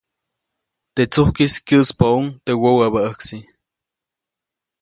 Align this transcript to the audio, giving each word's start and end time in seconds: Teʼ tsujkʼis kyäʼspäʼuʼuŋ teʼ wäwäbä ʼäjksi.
Teʼ 0.93 1.07
tsujkʼis 1.11 1.53
kyäʼspäʼuʼuŋ 1.67 2.25
teʼ 2.45 2.57
wäwäbä 2.61 2.99
ʼäjksi. 3.03 3.37